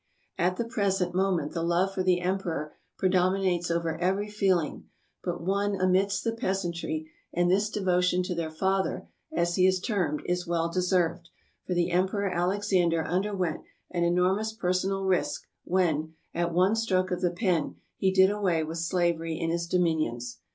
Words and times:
At 0.35 0.57
the 0.57 0.65
pre 0.65 0.89
sent 0.89 1.13
moment 1.13 1.51
the 1.51 1.61
love 1.61 1.93
for 1.93 2.01
the 2.01 2.21
emperor 2.21 2.73
predominates 2.97 3.69
over 3.69 3.99
every 3.99 4.27
feeling 4.31 4.85
but 5.23 5.43
one 5.43 5.79
amidst 5.79 6.23
the 6.23 6.31
peasantry; 6.33 7.11
and 7.31 7.51
this 7.51 7.69
devotion 7.69 8.23
to 8.23 8.33
their 8.33 8.49
Father, 8.49 9.07
as 9.31 9.57
he 9.57 9.67
is 9.67 9.79
termed, 9.79 10.23
is 10.25 10.47
well 10.47 10.71
deserved, 10.71 11.29
for 11.67 11.75
the 11.75 11.91
Em 11.91 12.07
peror 12.07 12.33
Alexander 12.33 13.05
underwent 13.05 13.61
an 13.91 14.03
enormous 14.03 14.53
personal 14.53 15.05
risk 15.05 15.43
when, 15.65 16.15
at 16.33 16.51
one 16.51 16.75
stroke 16.75 17.11
of 17.11 17.21
the 17.21 17.29
pen, 17.29 17.75
he 17.95 18.11
did 18.11 18.31
away 18.31 18.63
with 18.63 18.79
slavery 18.79 19.39
in 19.39 19.51
his 19.51 19.67
dominions. 19.67 20.39